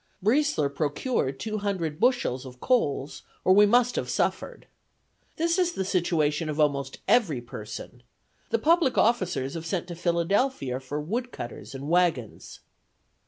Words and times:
Briesler 0.23 0.73
procured 0.73 1.39
two 1.39 1.59
hundred 1.59 1.99
bushels 1.99 2.43
of 2.43 2.59
coals 2.59 3.21
or 3.45 3.53
we 3.53 3.67
must 3.67 3.95
have 3.97 4.09
suffered. 4.09 4.65
This 5.35 5.59
is 5.59 5.73
the 5.73 5.85
situation 5.85 6.49
of 6.49 6.59
almost 6.59 6.97
every 7.07 7.39
person. 7.39 8.01
The 8.49 8.57
public 8.57 8.97
officers 8.97 9.53
have 9.53 9.67
sent 9.67 9.87
to 9.89 9.95
Philadelphia 9.95 10.79
for 10.79 10.99
woodcutters 10.99 11.75
and 11.75 11.87
waggons. 11.87 12.61